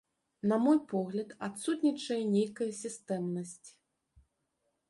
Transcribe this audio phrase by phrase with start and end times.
[0.51, 3.69] На мой погляд, адсутнічае нейкая сістэмнасць.